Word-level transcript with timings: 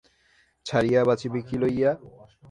ছাড়িয়া 0.65 1.01
বাচিবে 1.07 1.39
কী 1.47 1.55
লইয়া? 1.61 1.91